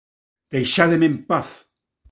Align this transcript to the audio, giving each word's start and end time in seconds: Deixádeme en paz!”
Deixádeme 0.53 1.05
en 1.11 1.15
paz!” 1.29 1.49